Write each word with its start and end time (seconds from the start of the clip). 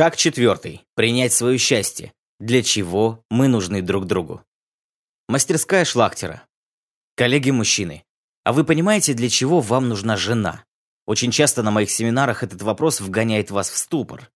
Шаг 0.00 0.16
четвертый. 0.16 0.86
Принять 0.94 1.34
свое 1.34 1.58
счастье. 1.58 2.14
Для 2.38 2.62
чего 2.62 3.22
мы 3.28 3.48
нужны 3.48 3.82
друг 3.82 4.06
другу. 4.06 4.42
Мастерская 5.28 5.84
шлахтера. 5.84 6.48
Коллеги-мужчины, 7.16 8.02
а 8.42 8.54
вы 8.54 8.64
понимаете, 8.64 9.12
для 9.12 9.28
чего 9.28 9.60
вам 9.60 9.90
нужна 9.90 10.16
жена? 10.16 10.64
Очень 11.04 11.30
часто 11.30 11.62
на 11.62 11.70
моих 11.70 11.90
семинарах 11.90 12.42
этот 12.42 12.62
вопрос 12.62 13.02
вгоняет 13.02 13.50
вас 13.50 13.68
в 13.68 13.76
ступор. 13.76 14.30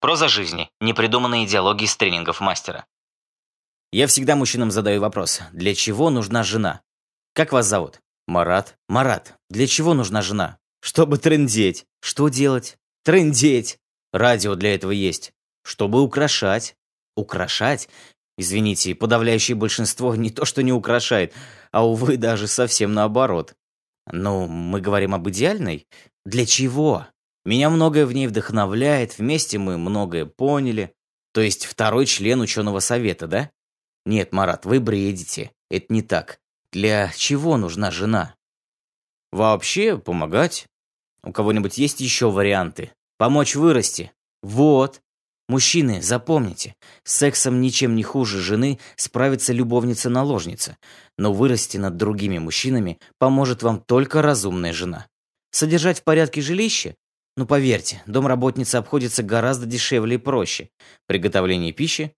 Проза 0.00 0.28
жизни. 0.28 0.68
Непридуманные 0.82 1.46
идеологии 1.46 1.86
с 1.86 1.96
тренингов 1.96 2.42
мастера. 2.42 2.84
Я 3.90 4.06
всегда 4.06 4.36
мужчинам 4.36 4.70
задаю 4.70 5.00
вопрос, 5.00 5.40
для 5.54 5.74
чего 5.74 6.10
нужна 6.10 6.42
жена? 6.42 6.82
Как 7.32 7.52
вас 7.52 7.64
зовут? 7.64 8.02
Марат. 8.26 8.76
Марат, 8.90 9.38
для 9.48 9.66
чего 9.66 9.94
нужна 9.94 10.20
жена? 10.20 10.58
Чтобы 10.80 11.16
трындеть. 11.16 11.86
Что 12.02 12.28
делать? 12.28 12.76
Трындеть. 13.02 13.78
Радио 14.14 14.54
для 14.54 14.76
этого 14.76 14.92
есть. 14.92 15.32
Чтобы 15.64 16.00
украшать. 16.00 16.76
Украшать? 17.16 17.88
Извините, 18.38 18.94
подавляющее 18.94 19.56
большинство 19.56 20.14
не 20.14 20.30
то 20.30 20.44
что 20.44 20.62
не 20.62 20.72
украшает, 20.72 21.32
а, 21.72 21.84
увы, 21.84 22.16
даже 22.16 22.46
совсем 22.46 22.94
наоборот. 22.94 23.56
Но 24.06 24.46
мы 24.46 24.80
говорим 24.80 25.16
об 25.16 25.28
идеальной? 25.28 25.88
Для 26.24 26.46
чего? 26.46 27.08
Меня 27.44 27.70
многое 27.70 28.06
в 28.06 28.12
ней 28.12 28.28
вдохновляет, 28.28 29.18
вместе 29.18 29.58
мы 29.58 29.78
многое 29.78 30.26
поняли. 30.26 30.94
То 31.32 31.40
есть 31.40 31.66
второй 31.66 32.06
член 32.06 32.40
ученого 32.40 32.78
совета, 32.78 33.26
да? 33.26 33.50
Нет, 34.06 34.32
Марат, 34.32 34.64
вы 34.64 34.78
бредите. 34.78 35.50
Это 35.70 35.86
не 35.92 36.02
так. 36.02 36.38
Для 36.70 37.10
чего 37.16 37.56
нужна 37.56 37.90
жена? 37.90 38.36
Вообще, 39.32 39.98
помогать. 39.98 40.68
У 41.24 41.32
кого-нибудь 41.32 41.78
есть 41.78 42.00
еще 42.00 42.30
варианты? 42.30 42.92
Помочь 43.24 43.54
вырасти? 43.54 44.12
Вот. 44.42 45.00
Мужчины, 45.48 46.02
запомните, 46.02 46.74
с 47.04 47.14
сексом 47.14 47.62
ничем 47.62 47.96
не 47.96 48.02
хуже 48.02 48.38
жены 48.38 48.78
справится 48.96 49.54
любовница-наложница, 49.54 50.76
но 51.16 51.32
вырасти 51.32 51.78
над 51.78 51.96
другими 51.96 52.36
мужчинами 52.36 52.98
поможет 53.18 53.62
вам 53.62 53.80
только 53.80 54.20
разумная 54.20 54.74
жена. 54.74 55.06
Содержать 55.52 56.00
в 56.00 56.02
порядке 56.02 56.42
жилище? 56.42 56.96
Ну 57.38 57.46
поверьте, 57.46 58.02
домработница 58.04 58.76
обходится 58.76 59.22
гораздо 59.22 59.64
дешевле 59.64 60.16
и 60.16 60.18
проще. 60.18 60.68
Приготовление 61.06 61.72
пищи? 61.72 62.12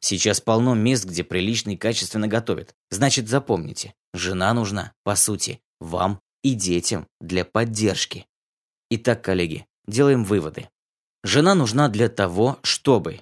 Сейчас 0.00 0.40
полно 0.40 0.74
мест, 0.74 1.04
где 1.04 1.22
прилично 1.22 1.70
и 1.70 1.76
качественно 1.76 2.26
готовят. 2.26 2.74
Значит, 2.90 3.28
запомните, 3.28 3.94
жена 4.12 4.52
нужна, 4.54 4.92
по 5.04 5.14
сути, 5.14 5.60
вам 5.78 6.20
и 6.42 6.54
детям 6.54 7.06
для 7.20 7.44
поддержки. 7.44 8.26
Итак, 8.90 9.22
коллеги, 9.22 9.67
делаем 9.88 10.24
выводы. 10.24 10.68
Жена 11.24 11.54
нужна 11.54 11.88
для 11.88 12.08
того, 12.08 12.58
чтобы 12.62 13.20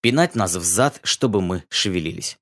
пинать 0.00 0.36
нас 0.36 0.54
в 0.54 0.62
зад, 0.62 1.00
чтобы 1.02 1.42
мы 1.42 1.64
шевелились. 1.68 2.38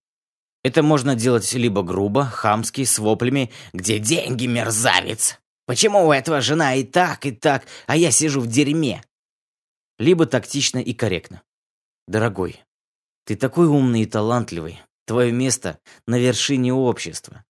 Это 0.62 0.82
можно 0.82 1.14
делать 1.14 1.50
либо 1.54 1.82
грубо, 1.82 2.24
хамски, 2.24 2.84
с 2.84 2.98
воплями 2.98 3.50
«Где 3.72 3.98
деньги, 3.98 4.46
мерзавец? 4.46 5.40
Почему 5.66 6.06
у 6.06 6.12
этого 6.12 6.40
жена 6.40 6.74
и 6.74 6.84
так, 6.84 7.24
и 7.26 7.32
так, 7.32 7.64
а 7.86 7.96
я 7.96 8.10
сижу 8.10 8.40
в 8.40 8.46
дерьме?» 8.46 9.02
Либо 9.98 10.26
тактично 10.26 10.78
и 10.78 10.92
корректно. 10.92 11.42
«Дорогой, 12.06 12.60
ты 13.24 13.36
такой 13.36 13.66
умный 13.66 14.02
и 14.02 14.06
талантливый. 14.06 14.80
Твое 15.06 15.32
место 15.32 15.78
на 16.06 16.18
вершине 16.18 16.72
общества. 16.72 17.44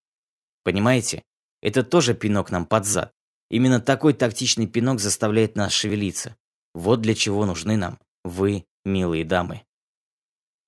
Понимаете? 0.64 1.22
Это 1.62 1.82
тоже 1.82 2.14
пинок 2.14 2.50
нам 2.50 2.66
под 2.66 2.84
зад. 2.84 3.12
Именно 3.54 3.80
такой 3.80 4.14
тактичный 4.14 4.66
пинок 4.66 4.98
заставляет 4.98 5.54
нас 5.54 5.70
шевелиться. 5.72 6.34
Вот 6.74 7.00
для 7.00 7.14
чего 7.14 7.46
нужны 7.46 7.76
нам 7.76 8.00
вы, 8.24 8.66
милые 8.84 9.24
дамы. 9.24 9.62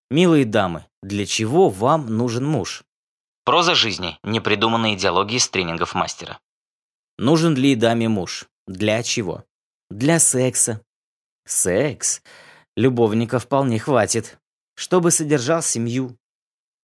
Милые 0.08 0.44
дамы, 0.44 0.86
для 1.02 1.26
чего 1.26 1.68
вам 1.68 2.06
нужен 2.06 2.46
муж? 2.46 2.84
Проза 3.44 3.74
жизни. 3.74 4.20
Непридуманные 4.22 4.94
идеологии 4.94 5.38
с 5.38 5.48
тренингов 5.48 5.96
мастера. 5.96 6.38
Нужен 7.18 7.56
ли 7.56 7.74
даме 7.74 8.08
муж? 8.08 8.46
Для 8.68 9.02
чего? 9.02 9.42
Для 9.90 10.20
секса. 10.20 10.80
Секс? 11.44 12.22
Любовника 12.76 13.40
вполне 13.40 13.80
хватит. 13.80 14.38
Чтобы 14.76 15.10
содержал 15.10 15.60
семью. 15.60 16.16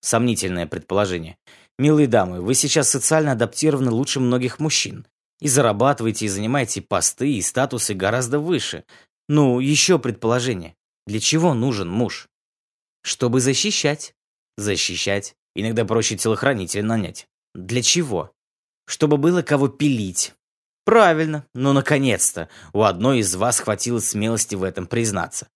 Сомнительное 0.01 0.67
предположение. 0.67 1.37
Милые 1.79 2.07
дамы, 2.07 2.41
вы 2.41 2.55
сейчас 2.55 2.89
социально 2.89 3.31
адаптированы 3.31 3.89
лучше 3.89 4.19
многих 4.19 4.59
мужчин. 4.59 5.07
И 5.43 5.49
зарабатываете, 5.49 6.25
и 6.25 6.29
занимаете 6.29 6.81
посты, 6.81 7.33
и 7.33 7.41
статусы 7.41 7.93
гораздо 7.93 8.39
выше. 8.39 8.85
Ну, 9.27 9.59
еще 9.59 9.99
предположение. 9.99 10.77
Для 11.05 11.19
чего 11.19 11.53
нужен 11.53 11.89
муж? 11.89 12.29
Чтобы 13.01 13.41
защищать. 13.41 14.15
Защищать. 14.55 15.35
Иногда 15.53 15.83
проще 15.83 16.15
телохранителя 16.15 16.83
нанять. 16.83 17.27
Для 17.53 17.81
чего? 17.81 18.31
Чтобы 18.85 19.17
было 19.17 19.41
кого 19.41 19.67
пилить. 19.67 20.33
Правильно, 20.85 21.45
но 21.53 21.73
наконец-то 21.73 22.47
у 22.71 22.83
одной 22.83 23.19
из 23.19 23.35
вас 23.35 23.59
хватило 23.59 23.99
смелости 23.99 24.55
в 24.55 24.63
этом 24.63 24.87
признаться. 24.87 25.49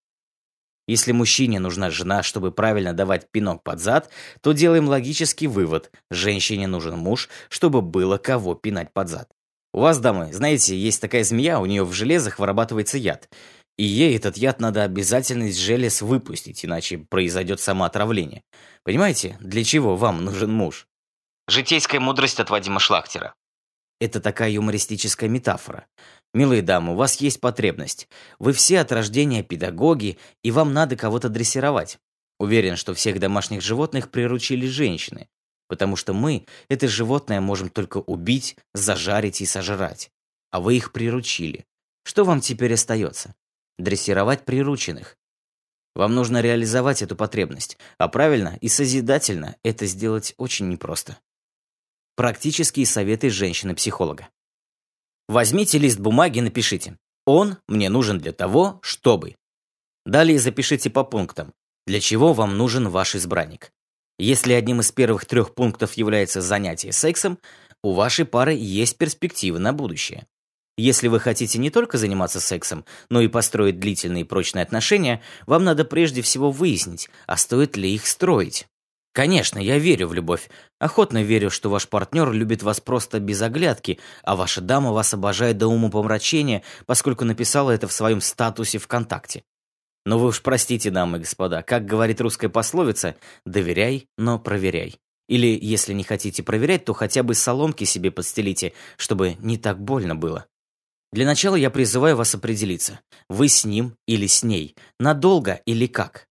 Если 0.86 1.14
мужчине 1.14 1.62
нужна 1.62 1.92
жена, 1.92 2.24
чтобы 2.24 2.52
правильно 2.52 2.92
давать 2.92 3.32
пинок 3.32 3.64
под 3.64 3.80
зад, 3.80 4.10
то 4.42 4.52
делаем 4.52 4.90
логический 4.90 5.48
вывод. 5.48 5.92
Женщине 6.12 6.68
нужен 6.68 6.98
муж, 6.98 7.30
чтобы 7.48 7.82
было 7.82 8.18
кого 8.18 8.54
пинать 8.54 8.92
под 8.92 9.08
зад. 9.08 9.37
У 9.74 9.80
вас, 9.80 10.00
дамы, 10.00 10.34
знаете, 10.34 10.78
есть 10.78 11.02
такая 11.02 11.24
змея, 11.24 11.60
у 11.60 11.66
нее 11.66 11.84
в 11.84 11.94
железах 11.94 12.40
вырабатывается 12.40 12.98
яд. 12.98 13.30
И 13.78 13.84
ей 13.84 14.16
этот 14.16 14.38
яд 14.38 14.60
надо 14.60 14.84
обязательно 14.84 15.44
из 15.44 15.58
желез 15.58 16.02
выпустить, 16.02 16.66
иначе 16.66 16.98
произойдет 16.98 17.60
самоотравление. 17.60 18.42
Понимаете, 18.84 19.38
для 19.40 19.64
чего 19.64 19.96
вам 19.96 20.26
нужен 20.26 20.52
муж? 20.52 20.88
Житейская 21.48 22.00
мудрость 22.00 22.40
от 22.40 22.50
Вадима 22.50 22.80
Шлахтера. 22.80 23.36
Это 24.00 24.20
такая 24.20 24.50
юмористическая 24.52 25.30
метафора. 25.30 25.86
Милые 26.34 26.62
дамы, 26.62 26.94
у 26.94 26.96
вас 26.96 27.16
есть 27.22 27.40
потребность. 27.40 28.08
Вы 28.40 28.54
все 28.54 28.80
от 28.80 28.92
рождения 28.92 29.44
педагоги, 29.44 30.18
и 30.44 30.52
вам 30.52 30.74
надо 30.74 30.96
кого-то 30.96 31.30
дрессировать. 31.30 32.00
Уверен, 32.40 32.76
что 32.76 32.94
всех 32.94 33.20
домашних 33.20 33.62
животных 33.62 34.12
приручили 34.12 34.68
женщины, 34.68 35.28
потому 35.68 35.96
что 35.96 36.14
мы 36.14 36.46
это 36.70 36.88
животное 36.88 37.42
можем 37.42 37.70
только 37.70 37.98
убить, 37.98 38.58
зажарить 38.74 39.42
и 39.42 39.46
сожрать. 39.46 40.12
А 40.52 40.60
вы 40.60 40.78
их 40.78 40.92
приручили. 40.92 41.66
Что 42.04 42.24
вам 42.24 42.42
теперь 42.42 42.74
остается? 42.74 43.36
дрессировать 43.78 44.46
прирученных. 44.46 45.18
Вам 45.96 46.14
нужно 46.14 46.42
реализовать 46.42 47.02
эту 47.02 47.16
потребность, 47.16 47.78
а 47.98 48.08
правильно 48.08 48.58
и 48.62 48.68
созидательно 48.68 49.56
это 49.64 49.86
сделать 49.86 50.34
очень 50.38 50.70
непросто. 50.70 51.18
Практические 52.16 52.86
советы 52.86 53.30
женщины-психолога. 53.30 54.30
Возьмите 55.28 55.78
лист 55.78 56.00
бумаги 56.00 56.40
и 56.40 56.42
напишите 56.42 56.98
«Он 57.26 57.58
мне 57.68 57.90
нужен 57.90 58.20
для 58.20 58.32
того, 58.32 58.80
чтобы». 58.82 59.36
Далее 60.06 60.40
запишите 60.40 60.90
по 60.90 61.04
пунктам, 61.04 61.54
для 61.86 62.00
чего 62.00 62.34
вам 62.34 62.58
нужен 62.58 62.90
ваш 62.90 63.16
избранник. 63.16 63.72
Если 64.20 64.54
одним 64.54 64.80
из 64.80 64.92
первых 64.92 65.26
трех 65.26 65.54
пунктов 65.54 65.94
является 65.94 66.42
занятие 66.42 66.92
сексом, 66.92 67.38
у 67.84 67.94
вашей 67.94 68.26
пары 68.26 68.54
есть 68.54 68.98
перспективы 68.98 69.60
на 69.60 69.74
будущее. 69.74 70.26
Если 70.78 71.08
вы 71.08 71.20
хотите 71.20 71.58
не 71.58 71.70
только 71.70 71.98
заниматься 71.98 72.40
сексом, 72.40 72.86
но 73.10 73.22
и 73.22 73.28
построить 73.28 73.80
длительные 73.80 74.22
и 74.22 74.28
прочные 74.28 74.64
отношения, 74.64 75.22
вам 75.46 75.64
надо 75.64 75.86
прежде 75.86 76.22
всего 76.22 76.52
выяснить, 76.52 77.10
а 77.26 77.38
стоит 77.38 77.78
ли 77.78 77.94
их 77.94 78.06
строить. 78.06 78.68
Конечно, 79.14 79.58
я 79.58 79.80
верю 79.80 80.08
в 80.08 80.14
любовь. 80.14 80.50
Охотно 80.78 81.24
верю, 81.24 81.50
что 81.50 81.72
ваш 81.72 81.88
партнер 81.88 82.32
любит 82.32 82.62
вас 82.62 82.80
просто 82.80 83.20
без 83.20 83.42
оглядки, 83.42 84.00
а 84.24 84.36
ваша 84.36 84.62
дама 84.62 84.92
вас 84.92 85.12
обожает 85.16 85.58
до 85.58 85.68
умопомрачения, 85.68 86.62
поскольку 86.86 87.26
написала 87.26 87.72
это 87.72 87.88
в 87.88 87.94
своем 87.94 88.22
статусе 88.22 88.78
ВКонтакте. 88.78 89.44
Но 90.08 90.18
вы 90.18 90.28
уж 90.28 90.42
простите, 90.42 90.90
дамы 90.90 91.18
и 91.18 91.20
господа, 91.20 91.64
как 91.64 91.84
говорит 91.84 92.22
русская 92.22 92.48
пословица, 92.48 93.18
доверяй, 93.46 94.08
но 94.18 94.40
проверяй. 94.40 95.02
Или, 95.28 95.60
если 95.62 95.92
не 95.92 96.06
хотите 96.06 96.44
проверять, 96.44 96.86
то 96.86 96.94
хотя 96.94 97.24
бы 97.24 97.36
соломки 97.36 97.84
себе 97.84 98.10
подстелите, 98.10 98.72
чтобы 98.96 99.36
не 99.40 99.58
так 99.58 99.82
больно 99.82 100.16
было. 100.16 100.46
Для 101.12 101.26
начала 101.26 101.58
я 101.58 101.70
призываю 101.70 102.16
вас 102.16 102.34
определиться, 102.34 103.02
вы 103.28 103.50
с 103.50 103.66
ним 103.66 103.98
или 104.08 104.28
с 104.28 104.44
ней, 104.44 104.78
надолго 104.98 105.60
или 105.66 105.88
как. 105.88 106.30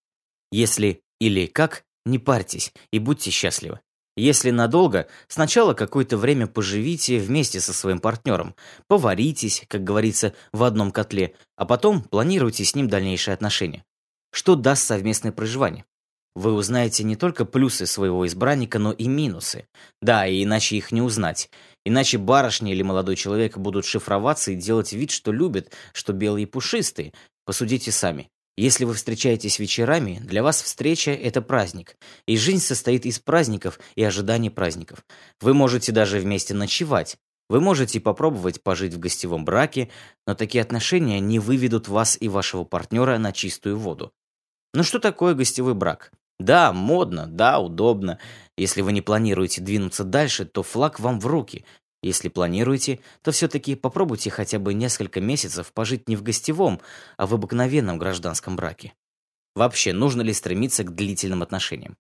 Если 0.50 1.02
или 1.20 1.44
как, 1.44 1.84
не 2.06 2.18
парьтесь 2.18 2.72
и 2.92 2.98
будьте 2.98 3.30
счастливы. 3.30 3.80
Если 4.16 4.50
надолго, 4.50 5.08
сначала 5.28 5.74
какое-то 5.74 6.16
время 6.16 6.46
поживите 6.46 7.18
вместе 7.18 7.60
со 7.60 7.74
своим 7.74 7.98
партнером, 7.98 8.54
поваритесь, 8.88 9.64
как 9.68 9.84
говорится, 9.84 10.32
в 10.52 10.62
одном 10.64 10.90
котле, 10.90 11.34
а 11.54 11.66
потом 11.66 12.02
планируйте 12.02 12.64
с 12.64 12.74
ним 12.74 12.88
дальнейшие 12.88 13.34
отношения. 13.34 13.84
Что 14.32 14.54
даст 14.54 14.86
совместное 14.86 15.32
проживание? 15.32 15.84
Вы 16.34 16.52
узнаете 16.52 17.04
не 17.04 17.16
только 17.16 17.44
плюсы 17.44 17.86
своего 17.86 18.26
избранника, 18.26 18.78
но 18.78 18.92
и 18.92 19.06
минусы. 19.06 19.66
Да, 20.02 20.26
и 20.26 20.44
иначе 20.44 20.76
их 20.76 20.92
не 20.92 21.00
узнать. 21.00 21.50
Иначе 21.84 22.18
барышня 22.18 22.72
или 22.72 22.82
молодой 22.82 23.16
человек 23.16 23.56
будут 23.56 23.86
шифроваться 23.86 24.50
и 24.50 24.56
делать 24.56 24.92
вид, 24.92 25.10
что 25.10 25.32
любят, 25.32 25.72
что 25.92 26.12
белые 26.12 26.46
пушистые. 26.46 27.12
Посудите 27.44 27.92
сами. 27.92 28.28
Если 28.56 28.84
вы 28.84 28.94
встречаетесь 28.94 29.58
вечерами, 29.58 30.18
для 30.24 30.42
вас 30.42 30.62
встреча– 30.62 31.10
это 31.12 31.42
праздник. 31.42 31.96
И 32.26 32.38
жизнь 32.38 32.60
состоит 32.60 33.04
из 33.04 33.18
праздников 33.18 33.78
и 33.96 34.02
ожиданий 34.02 34.48
праздников. 34.48 35.04
Вы 35.42 35.52
можете 35.52 35.92
даже 35.92 36.18
вместе 36.18 36.54
ночевать. 36.54 37.18
Вы 37.50 37.60
можете 37.60 38.00
попробовать 38.00 38.62
пожить 38.62 38.94
в 38.94 38.98
гостевом 38.98 39.44
браке, 39.44 39.90
но 40.26 40.34
такие 40.34 40.62
отношения 40.62 41.20
не 41.20 41.38
выведут 41.38 41.86
вас 41.86 42.16
и 42.18 42.28
вашего 42.28 42.64
партнера 42.64 43.18
на 43.18 43.32
чистую 43.32 43.78
воду. 43.78 44.12
Ну 44.72 44.82
что 44.82 44.98
такое 44.98 45.34
гостевой 45.34 45.74
брак? 45.74 46.10
Да, 46.38 46.72
модно, 46.72 47.26
да, 47.26 47.60
удобно. 47.60 48.18
Если 48.56 48.80
вы 48.80 48.92
не 48.92 49.02
планируете 49.02 49.60
двинуться 49.60 50.02
дальше, 50.02 50.44
то 50.44 50.62
флаг 50.62 50.98
вам 50.98 51.20
в 51.20 51.26
руки. 51.26 51.64
Если 52.06 52.28
планируете, 52.28 53.00
то 53.22 53.32
все-таки 53.32 53.74
попробуйте 53.74 54.30
хотя 54.30 54.60
бы 54.60 54.74
несколько 54.74 55.20
месяцев 55.20 55.72
пожить 55.72 56.08
не 56.08 56.14
в 56.14 56.22
гостевом, 56.22 56.80
а 57.16 57.26
в 57.26 57.34
обыкновенном 57.34 57.98
гражданском 57.98 58.54
браке. 58.54 58.94
Вообще, 59.56 59.92
нужно 59.92 60.22
ли 60.22 60.32
стремиться 60.32 60.84
к 60.84 60.94
длительным 60.94 61.42
отношениям? 61.42 61.96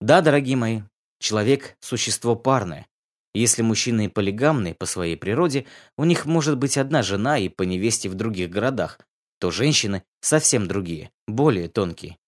Да, 0.00 0.22
дорогие 0.22 0.56
мои, 0.56 0.80
человек– 1.20 1.76
существо 1.80 2.34
парное. 2.34 2.88
Если 3.32 3.62
мужчины 3.62 4.10
полигамные 4.10 4.74
по 4.74 4.86
своей 4.86 5.16
природе, 5.16 5.66
у 5.96 6.02
них 6.02 6.26
может 6.26 6.58
быть 6.58 6.76
одна 6.76 7.04
жена 7.04 7.38
и 7.38 7.48
по 7.48 7.62
невесте 7.62 8.08
в 8.08 8.14
других 8.14 8.50
городах, 8.50 8.98
то 9.38 9.52
женщины 9.52 10.02
совсем 10.20 10.66
другие, 10.66 11.12
более 11.28 11.68
тонкие. 11.68 12.18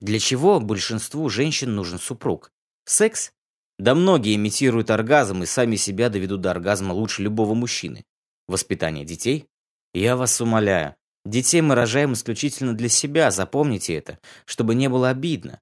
Для 0.00 0.20
чего 0.20 0.60
большинству 0.60 1.28
женщин 1.30 1.74
нужен 1.74 1.98
супруг? 1.98 2.52
Секс? 2.84 3.32
Да 3.80 3.94
многие 3.94 4.34
имитируют 4.34 4.90
оргазм 4.90 5.42
и 5.42 5.46
сами 5.46 5.76
себя 5.76 6.10
доведут 6.10 6.42
до 6.42 6.50
оргазма 6.50 6.92
лучше 6.92 7.22
любого 7.22 7.54
мужчины. 7.54 8.04
Воспитание 8.46 9.06
детей? 9.06 9.46
Я 9.94 10.16
вас 10.16 10.38
умоляю, 10.38 10.96
детей 11.24 11.62
мы 11.62 11.74
рожаем 11.74 12.12
исключительно 12.12 12.74
для 12.74 12.90
себя, 12.90 13.30
запомните 13.30 13.94
это, 13.94 14.18
чтобы 14.44 14.74
не 14.74 14.90
было 14.90 15.08
обидно. 15.08 15.60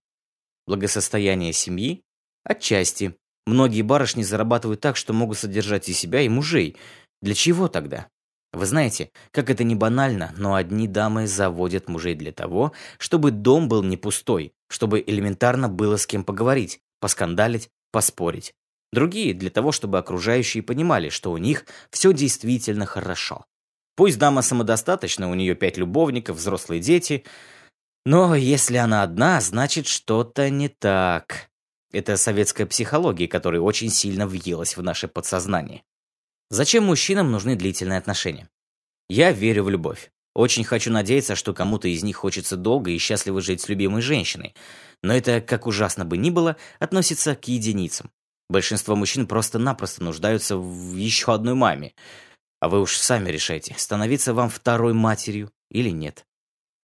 Благосостояние 0.67 1.53
семьи? 1.53 2.03
Отчасти. 2.43 3.15
Многие 3.47 3.83
барышни 3.83 4.25
зарабатывают 4.25 4.81
так, 4.81 4.97
что 4.97 5.13
могут 5.13 5.39
содержать 5.39 5.89
и 5.89 5.93
себя, 5.93 6.21
и 6.21 6.29
мужей. 6.29 6.77
Для 7.23 7.35
чего 7.35 7.69
тогда? 7.69 8.09
Вы 8.53 8.67
знаете, 8.67 9.13
как 9.31 9.49
это 9.49 9.63
не 9.63 9.77
банально, 9.77 10.35
но 10.37 10.57
одни 10.57 10.89
дамы 10.89 11.29
заводят 11.29 11.89
мужей 11.89 12.17
для 12.17 12.33
того, 12.33 12.73
чтобы 12.99 13.31
дом 13.31 13.69
был 13.69 13.85
не 13.85 13.97
пустой, 13.97 14.55
чтобы 14.69 15.05
элементарно 15.07 15.69
было 15.69 15.97
с 15.97 16.07
кем 16.07 16.25
поговорить, 16.25 16.81
поскандалить, 16.99 17.71
поспорить. 17.91 18.55
Другие 18.93 19.35
для 19.35 19.51
того, 19.51 19.73
чтобы 19.73 19.99
окружающие 19.99 20.63
понимали, 20.63 21.09
что 21.09 21.31
у 21.31 21.37
них 21.37 21.67
все 21.91 22.13
действительно 22.13 22.87
хорошо. 22.87 23.45
Пусть 23.97 24.19
дама 24.19 24.43
самодостаточна, 24.43 25.31
у 25.31 25.35
нее 25.35 25.55
пять 25.55 25.77
любовников, 25.77 26.37
взрослые 26.37 26.81
дети, 26.81 27.25
но 28.07 28.35
если 28.35 28.77
она 28.77 29.03
одна, 29.03 29.41
значит 29.41 29.87
что-то 29.87 30.49
не 30.49 30.69
так. 30.69 31.51
Это 31.93 32.17
советская 32.17 32.67
психология, 32.67 33.29
которая 33.29 33.61
очень 33.61 33.91
сильно 33.91 34.27
въелась 34.27 34.77
в 34.77 34.83
наше 34.83 35.09
подсознание. 35.09 35.83
Зачем 36.51 36.85
мужчинам 36.85 37.31
нужны 37.31 37.57
длительные 37.57 37.99
отношения? 37.99 38.49
Я 39.09 39.33
верю 39.33 39.65
в 39.65 39.71
любовь. 39.71 40.11
Очень 40.35 40.65
хочу 40.65 40.93
надеяться, 40.93 41.35
что 41.35 41.53
кому-то 41.53 41.89
из 41.89 42.03
них 42.03 42.17
хочется 42.17 42.57
долго 42.57 42.91
и 42.91 42.99
счастливо 42.99 43.41
жить 43.41 43.61
с 43.61 43.69
любимой 43.69 44.03
женщиной. 44.03 44.55
Но 45.03 45.15
это, 45.15 45.41
как 45.41 45.67
ужасно 45.67 46.05
бы 46.05 46.17
ни 46.17 46.31
было, 46.31 46.57
относится 46.79 47.35
к 47.35 47.47
единицам. 47.49 48.11
Большинство 48.49 48.97
мужчин 48.97 49.27
просто-напросто 49.27 50.03
нуждаются 50.03 50.57
в 50.57 50.97
еще 50.97 51.35
одной 51.35 51.55
маме. 51.55 51.95
А 52.61 52.69
вы 52.69 52.81
уж 52.81 52.97
сами 52.97 53.31
решайте, 53.31 53.75
становиться 53.79 54.35
вам 54.35 54.49
второй 54.49 54.95
матерью 54.95 55.51
или 55.71 55.91
нет. 55.91 56.25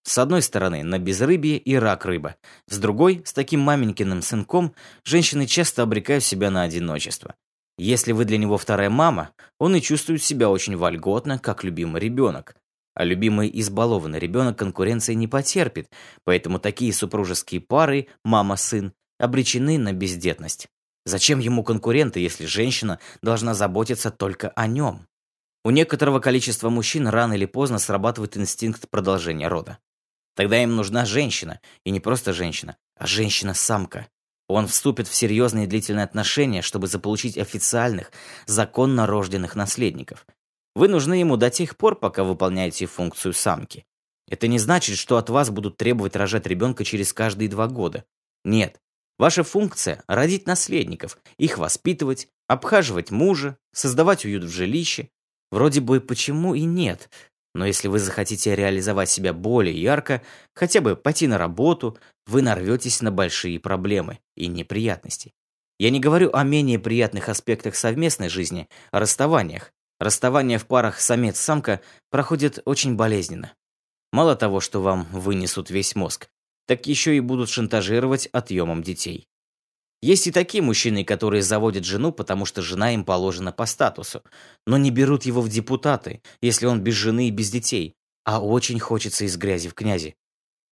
С 0.06 0.18
одной 0.18 0.42
стороны, 0.42 0.82
на 0.82 0.98
безрыбье 0.98 1.56
и 1.56 1.74
рак 1.74 2.04
рыба. 2.04 2.36
С 2.68 2.78
другой, 2.78 3.22
с 3.24 3.32
таким 3.32 3.60
маменькиным 3.60 4.20
сынком, 4.20 4.74
женщины 5.02 5.46
часто 5.46 5.82
обрекают 5.82 6.22
себя 6.22 6.50
на 6.50 6.62
одиночество. 6.62 7.34
Если 7.78 8.12
вы 8.12 8.26
для 8.26 8.36
него 8.36 8.58
вторая 8.58 8.90
мама, 8.90 9.30
он 9.58 9.74
и 9.74 9.80
чувствует 9.80 10.22
себя 10.22 10.50
очень 10.50 10.76
вольготно, 10.76 11.38
как 11.38 11.64
любимый 11.64 12.00
ребенок. 12.00 12.54
А 12.94 13.04
любимый 13.04 13.50
избалованный 13.60 14.18
ребенок 14.18 14.58
конкуренции 14.58 15.14
не 15.14 15.26
потерпит, 15.26 15.90
поэтому 16.24 16.58
такие 16.58 16.92
супружеские 16.92 17.60
пары, 17.60 18.08
мама-сын, 18.24 18.92
обречены 19.18 19.78
на 19.78 19.92
бездетность. 19.92 20.68
Зачем 21.04 21.38
ему 21.38 21.64
конкуренты, 21.64 22.20
если 22.20 22.46
женщина 22.46 22.98
должна 23.20 23.54
заботиться 23.54 24.10
только 24.10 24.50
о 24.50 24.66
нем? 24.66 25.06
У 25.64 25.70
некоторого 25.70 26.20
количества 26.20 26.70
мужчин 26.70 27.08
рано 27.08 27.34
или 27.34 27.46
поздно 27.46 27.78
срабатывает 27.78 28.36
инстинкт 28.36 28.88
продолжения 28.88 29.48
рода. 29.48 29.78
Тогда 30.36 30.62
им 30.62 30.76
нужна 30.76 31.04
женщина, 31.04 31.60
и 31.84 31.90
не 31.90 32.00
просто 32.00 32.32
женщина, 32.32 32.76
а 32.96 33.06
женщина-самка. 33.06 34.08
Он 34.48 34.66
вступит 34.66 35.08
в 35.08 35.14
серьезные 35.14 35.66
длительные 35.66 36.04
отношения, 36.04 36.60
чтобы 36.60 36.86
заполучить 36.86 37.38
официальных, 37.38 38.12
законно 38.46 39.06
рожденных 39.06 39.56
наследников. 39.56 40.26
Вы 40.74 40.88
нужны 40.88 41.14
ему 41.14 41.36
до 41.36 41.50
тех 41.50 41.76
пор, 41.76 41.96
пока 41.96 42.24
выполняете 42.24 42.86
функцию 42.86 43.32
самки. 43.32 43.84
Это 44.28 44.48
не 44.48 44.58
значит, 44.58 44.96
что 44.96 45.16
от 45.16 45.30
вас 45.30 45.50
будут 45.50 45.76
требовать 45.76 46.16
рожать 46.16 46.46
ребенка 46.46 46.84
через 46.84 47.12
каждые 47.12 47.48
два 47.48 47.68
года. 47.68 48.04
Нет. 48.44 48.80
Ваша 49.18 49.44
функция– 49.44 50.02
родить 50.08 50.46
наследников, 50.46 51.18
их 51.38 51.58
воспитывать, 51.58 52.28
обхаживать 52.48 53.10
мужа, 53.12 53.56
создавать 53.72 54.24
уют 54.24 54.42
в 54.44 54.48
жилище. 54.48 55.08
Вроде 55.52 55.80
бы 55.80 56.00
почему 56.00 56.54
и 56.54 56.64
нет, 56.64 57.08
но 57.54 57.64
если 57.64 57.86
вы 57.86 58.00
захотите 58.00 58.56
реализовать 58.56 59.08
себя 59.08 59.32
более 59.32 59.80
ярко, 59.80 60.22
хотя 60.54 60.80
бы 60.80 60.96
пойти 60.96 61.28
на 61.28 61.38
работу, 61.38 61.96
вы 62.26 62.42
нарветесь 62.42 63.00
на 63.00 63.12
большие 63.12 63.60
проблемы 63.60 64.18
и 64.36 64.48
неприятности. 64.48 65.32
Я 65.78 65.90
не 65.90 66.00
говорю 66.00 66.30
о 66.32 66.42
менее 66.42 66.78
приятных 66.80 67.28
аспектах 67.28 67.76
совместной 67.76 68.28
жизни, 68.28 68.68
о 68.90 68.98
расставаниях. 68.98 69.72
Расставание 69.98 70.58
в 70.58 70.66
парах 70.66 71.00
самец-самка 71.00 71.80
проходит 72.10 72.60
очень 72.64 72.96
болезненно. 72.96 73.54
Мало 74.12 74.36
того, 74.36 74.60
что 74.60 74.80
вам 74.80 75.04
вынесут 75.12 75.70
весь 75.70 75.94
мозг, 75.94 76.28
так 76.66 76.86
еще 76.86 77.16
и 77.16 77.20
будут 77.20 77.48
шантажировать 77.48 78.26
отъемом 78.26 78.82
детей. 78.82 79.26
Есть 80.02 80.26
и 80.26 80.30
такие 80.30 80.62
мужчины, 80.62 81.02
которые 81.02 81.42
заводят 81.42 81.84
жену, 81.84 82.12
потому 82.12 82.44
что 82.44 82.60
жена 82.60 82.92
им 82.92 83.04
положена 83.04 83.52
по 83.52 83.64
статусу, 83.64 84.22
но 84.66 84.76
не 84.76 84.90
берут 84.90 85.24
его 85.24 85.40
в 85.40 85.48
депутаты, 85.48 86.20
если 86.42 86.66
он 86.66 86.82
без 86.82 86.94
жены 86.94 87.28
и 87.28 87.30
без 87.30 87.50
детей, 87.50 87.94
а 88.24 88.40
очень 88.40 88.78
хочется 88.78 89.24
из 89.24 89.36
грязи 89.36 89.68
в 89.68 89.74
князи. 89.74 90.14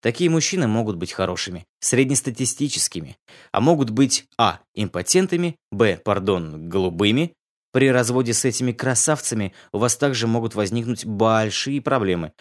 Такие 0.02 0.28
мужчины 0.28 0.66
могут 0.66 0.96
быть 0.96 1.12
хорошими, 1.12 1.64
среднестатистическими, 1.80 3.16
а 3.52 3.60
могут 3.60 3.90
быть 3.90 4.26
а. 4.36 4.60
импотентами, 4.74 5.56
б. 5.70 5.96
пардон, 5.96 6.68
голубыми. 6.68 7.32
При 7.72 7.90
разводе 7.90 8.34
с 8.34 8.44
этими 8.44 8.72
красавцами 8.72 9.54
у 9.72 9.78
вас 9.78 9.96
также 9.96 10.26
могут 10.26 10.54
возникнуть 10.54 11.06
большие 11.06 11.80
проблемы. 11.80 12.32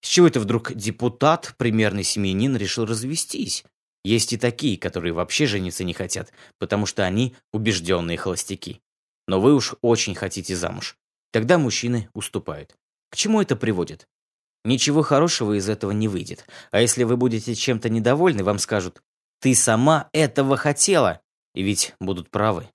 С 0.00 0.08
чего 0.08 0.26
это 0.26 0.40
вдруг 0.40 0.74
депутат, 0.74 1.54
примерный 1.56 2.02
семьянин, 2.02 2.56
решил 2.56 2.84
развестись? 2.84 3.64
Есть 4.04 4.32
и 4.32 4.36
такие, 4.36 4.76
которые 4.76 5.12
вообще 5.12 5.46
жениться 5.46 5.84
не 5.84 5.94
хотят, 5.94 6.32
потому 6.58 6.86
что 6.86 7.04
они 7.04 7.36
убежденные 7.52 8.18
холостяки. 8.18 8.80
Но 9.28 9.40
вы 9.40 9.54
уж 9.54 9.76
очень 9.80 10.16
хотите 10.16 10.56
замуж. 10.56 10.96
Тогда 11.30 11.56
мужчины 11.56 12.08
уступают. 12.12 12.74
К 13.10 13.16
чему 13.16 13.40
это 13.40 13.54
приводит? 13.54 14.08
Ничего 14.64 15.02
хорошего 15.02 15.56
из 15.56 15.68
этого 15.68 15.92
не 15.92 16.08
выйдет. 16.08 16.46
А 16.72 16.80
если 16.80 17.04
вы 17.04 17.16
будете 17.16 17.54
чем-то 17.54 17.88
недовольны, 17.88 18.42
вам 18.42 18.58
скажут 18.58 19.02
«Ты 19.40 19.54
сама 19.54 20.08
этого 20.12 20.56
хотела!» 20.56 21.20
И 21.54 21.62
ведь 21.62 21.94
будут 22.00 22.30
правы. 22.30 22.68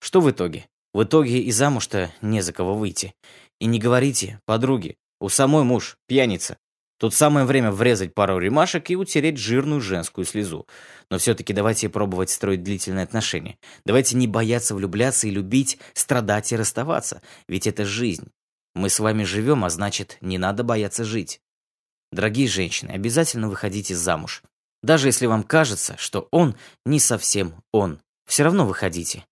Что 0.00 0.20
в 0.20 0.30
итоге? 0.30 0.68
В 0.96 1.02
итоге 1.02 1.40
и 1.42 1.52
замуж-то 1.52 2.10
не 2.22 2.40
за 2.40 2.54
кого 2.54 2.74
выйти. 2.74 3.12
И 3.60 3.66
не 3.66 3.78
говорите, 3.78 4.40
подруги, 4.46 4.96
у 5.20 5.28
самой 5.28 5.62
муж, 5.62 5.98
пьяница. 6.06 6.56
Тут 6.98 7.12
самое 7.12 7.44
время 7.44 7.70
врезать 7.70 8.14
пару 8.14 8.38
ремашек 8.38 8.88
и 8.88 8.96
утереть 8.96 9.36
жирную 9.36 9.82
женскую 9.82 10.24
слезу. 10.24 10.66
Но 11.10 11.18
все-таки 11.18 11.52
давайте 11.52 11.90
пробовать 11.90 12.30
строить 12.30 12.62
длительные 12.62 13.02
отношения. 13.02 13.58
Давайте 13.84 14.16
не 14.16 14.26
бояться 14.26 14.74
влюбляться 14.74 15.28
и 15.28 15.30
любить, 15.32 15.78
страдать 15.92 16.50
и 16.52 16.56
расставаться. 16.56 17.20
Ведь 17.46 17.66
это 17.66 17.84
жизнь. 17.84 18.30
Мы 18.74 18.88
с 18.88 18.98
вами 18.98 19.24
живем, 19.24 19.66
а 19.66 19.68
значит, 19.68 20.16
не 20.22 20.38
надо 20.38 20.64
бояться 20.64 21.04
жить. 21.04 21.42
Дорогие 22.10 22.48
женщины, 22.48 22.92
обязательно 22.92 23.50
выходите 23.50 23.94
замуж. 23.94 24.42
Даже 24.82 25.08
если 25.08 25.26
вам 25.26 25.42
кажется, 25.42 25.94
что 25.98 26.26
он 26.30 26.56
не 26.86 27.00
совсем 27.00 27.62
он. 27.70 28.00
Все 28.26 28.44
равно 28.44 28.64
выходите. 28.64 29.26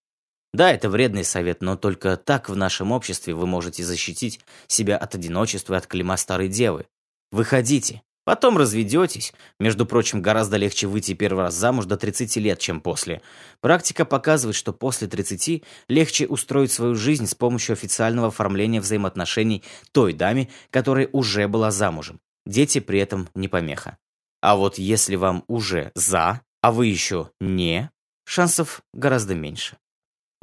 Да, 0.54 0.70
это 0.70 0.88
вредный 0.88 1.24
совет, 1.24 1.62
но 1.62 1.76
только 1.76 2.16
так 2.16 2.48
в 2.48 2.54
нашем 2.54 2.92
обществе 2.92 3.34
вы 3.34 3.44
можете 3.44 3.82
защитить 3.82 4.38
себя 4.68 4.96
от 4.96 5.16
одиночества 5.16 5.74
и 5.74 5.78
от 5.78 5.88
клима 5.88 6.16
старой 6.16 6.46
девы. 6.46 6.86
Выходите. 7.32 8.02
Потом 8.24 8.56
разведетесь. 8.56 9.34
Между 9.58 9.84
прочим, 9.84 10.22
гораздо 10.22 10.56
легче 10.56 10.86
выйти 10.86 11.12
первый 11.12 11.40
раз 11.40 11.54
замуж 11.54 11.86
до 11.86 11.96
30 11.96 12.36
лет, 12.36 12.60
чем 12.60 12.80
после. 12.80 13.20
Практика 13.60 14.04
показывает, 14.04 14.54
что 14.54 14.72
после 14.72 15.08
30 15.08 15.64
легче 15.88 16.28
устроить 16.28 16.70
свою 16.70 16.94
жизнь 16.94 17.26
с 17.26 17.34
помощью 17.34 17.72
официального 17.72 18.28
оформления 18.28 18.80
взаимоотношений 18.80 19.64
той 19.90 20.12
даме, 20.12 20.50
которая 20.70 21.08
уже 21.10 21.48
была 21.48 21.72
замужем. 21.72 22.20
Дети 22.46 22.78
при 22.78 23.00
этом 23.00 23.28
не 23.34 23.48
помеха. 23.48 23.98
А 24.40 24.54
вот 24.54 24.78
если 24.78 25.16
вам 25.16 25.42
уже 25.48 25.90
«за», 25.96 26.42
а 26.62 26.70
вы 26.70 26.86
еще 26.86 27.30
«не», 27.40 27.90
шансов 28.24 28.82
гораздо 28.92 29.34
меньше. 29.34 29.76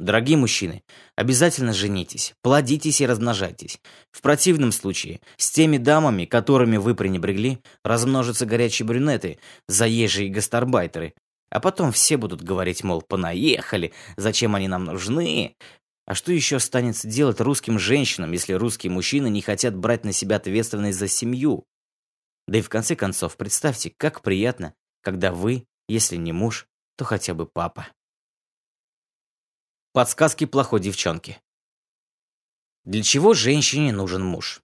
Дорогие 0.00 0.36
мужчины, 0.36 0.82
обязательно 1.16 1.72
женитесь, 1.72 2.34
плодитесь 2.42 3.00
и 3.00 3.06
размножайтесь. 3.06 3.78
В 4.10 4.20
противном 4.20 4.72
случае 4.72 5.20
с 5.36 5.50
теми 5.50 5.76
дамами, 5.76 6.24
которыми 6.24 6.76
вы 6.76 6.94
пренебрегли, 6.94 7.60
размножатся 7.84 8.44
горячие 8.44 8.86
брюнеты, 8.86 9.38
заезжие 9.68 10.28
гастарбайтеры. 10.28 11.14
А 11.50 11.60
потом 11.60 11.92
все 11.92 12.16
будут 12.16 12.42
говорить, 12.42 12.82
мол, 12.82 13.02
понаехали, 13.02 13.92
зачем 14.16 14.54
они 14.54 14.68
нам 14.68 14.84
нужны. 14.84 15.56
А 16.06 16.14
что 16.14 16.32
еще 16.32 16.56
останется 16.56 17.06
делать 17.06 17.40
русским 17.40 17.78
женщинам, 17.78 18.32
если 18.32 18.54
русские 18.54 18.90
мужчины 18.90 19.28
не 19.28 19.40
хотят 19.40 19.76
брать 19.76 20.04
на 20.04 20.12
себя 20.12 20.36
ответственность 20.36 20.98
за 20.98 21.08
семью? 21.08 21.64
Да 22.48 22.58
и 22.58 22.62
в 22.62 22.68
конце 22.68 22.96
концов, 22.96 23.36
представьте, 23.36 23.92
как 23.96 24.22
приятно, 24.22 24.74
когда 25.00 25.30
вы, 25.30 25.66
если 25.88 26.16
не 26.16 26.32
муж, 26.32 26.66
то 26.96 27.04
хотя 27.04 27.34
бы 27.34 27.46
папа. 27.46 27.86
Подсказки 29.94 30.46
плохой 30.46 30.80
девчонки. 30.80 31.38
Для 32.86 33.02
чего 33.02 33.34
женщине 33.34 33.92
нужен 33.92 34.24
муж? 34.24 34.62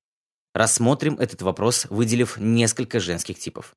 Рассмотрим 0.55 1.19
этот 1.19 1.43
вопрос, 1.43 1.85
выделив 1.91 2.39
несколько 2.39 2.99
женских 2.99 3.39
типов. 3.39 3.77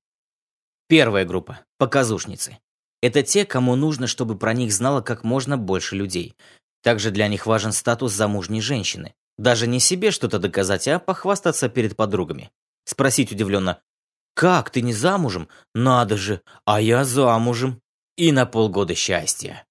Первая 0.87 1.25
группа– 1.25 1.59
показушницы. 1.77 2.57
Это 3.01 3.21
те, 3.21 3.45
кому 3.45 3.75
нужно, 3.75 4.07
чтобы 4.07 4.37
про 4.37 4.53
них 4.53 4.71
знало 4.71 5.01
как 5.01 5.25
можно 5.25 5.57
больше 5.57 5.97
людей. 5.97 6.37
Также 6.83 7.11
для 7.11 7.27
них 7.27 7.45
важен 7.45 7.73
статус 7.73 8.13
замужней 8.13 8.61
женщины. 8.61 9.13
Даже 9.37 9.67
не 9.67 9.81
себе 9.81 10.11
что-то 10.11 10.39
доказать, 10.39 10.87
а 10.87 10.99
похвастаться 10.99 11.67
перед 11.67 11.97
подругами. 11.97 12.49
Спросить 12.85 13.33
удивленно, 13.33 13.81
«Как, 14.35 14.69
ты 14.69 14.81
не 14.81 14.93
замужем? 14.93 15.49
Надо 15.75 16.15
же, 16.15 16.41
а 16.63 16.79
я 16.79 17.03
замужем!» 17.03 17.81
И 18.15 18.31
на 18.31 18.45
полгода 18.45 18.95
счастья. 18.95 19.65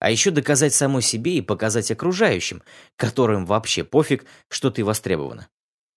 А 0.00 0.10
еще 0.10 0.30
доказать 0.30 0.74
самой 0.74 1.02
себе 1.02 1.36
и 1.36 1.42
показать 1.42 1.90
окружающим, 1.90 2.62
которым 2.96 3.44
вообще 3.44 3.84
пофиг, 3.84 4.24
что 4.48 4.70
ты 4.70 4.82
востребована. 4.82 5.48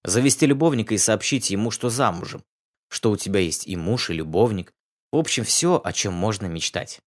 Завести 0.03 0.45
любовника 0.45 0.93
и 0.93 0.98
сообщить 0.98 1.50
ему, 1.50 1.72
что 1.72 1.89
замужем. 1.89 2.43
Что 2.89 3.12
у 3.12 3.17
тебя 3.17 3.39
есть 3.39 3.65
и 3.65 3.77
муж, 3.77 4.10
и 4.10 4.13
любовник. 4.13 4.74
В 5.13 5.17
общем, 5.17 5.45
все, 5.45 5.81
о 5.81 5.93
чем 5.93 6.13
можно 6.13 6.48
мечтать. 6.48 7.00